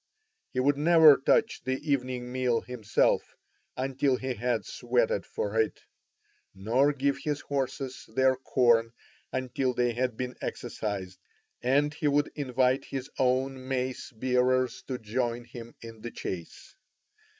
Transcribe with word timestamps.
He 0.51 0.59
would 0.59 0.77
never 0.79 1.15
touch 1.15 1.61
the 1.63 1.77
evening 1.87 2.31
meal 2.31 2.61
himself 2.61 3.35
until 3.77 4.15
he 4.17 4.33
had 4.33 4.65
sweated 4.65 5.27
for 5.27 5.61
it, 5.61 5.79
nor 6.55 6.91
give 6.91 7.19
his 7.19 7.41
horses 7.41 8.07
their 8.15 8.35
corn 8.35 8.93
until 9.31 9.75
they 9.75 9.93
had 9.93 10.17
been 10.17 10.37
exercised, 10.41 11.19
and 11.61 11.93
he 11.93 12.07
would 12.07 12.31
invite 12.33 12.85
his 12.85 13.11
own 13.19 13.67
mace 13.67 14.11
bearers 14.11 14.81
to 14.87 14.97
join 14.97 15.43
him 15.43 15.75
in 15.83 16.01
the 16.01 16.09
chase. 16.09 16.73